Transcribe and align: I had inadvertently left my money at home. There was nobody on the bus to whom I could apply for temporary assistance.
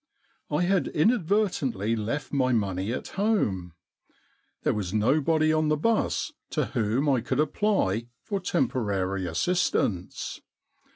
I 0.49 0.63
had 0.63 0.87
inadvertently 0.87 1.95
left 1.95 2.33
my 2.33 2.53
money 2.53 2.91
at 2.91 3.09
home. 3.09 3.73
There 4.63 4.73
was 4.73 4.95
nobody 4.95 5.53
on 5.53 5.67
the 5.67 5.77
bus 5.77 6.33
to 6.49 6.65
whom 6.73 7.07
I 7.07 7.21
could 7.21 7.39
apply 7.39 8.07
for 8.23 8.39
temporary 8.39 9.27
assistance. 9.27 10.41